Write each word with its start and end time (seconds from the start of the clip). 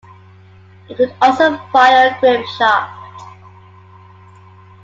It 0.89 0.97
could 0.97 1.13
also 1.21 1.57
fire 1.71 2.09
grapeshot. 2.19 2.89